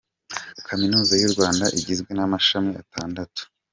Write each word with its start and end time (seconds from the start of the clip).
Kaminuza 0.67 1.13
y’u 1.21 1.31
Rwanda 1.33 1.65
igizwe 1.79 2.11
n’amashami 2.13 2.71
atandatu. 2.81 3.41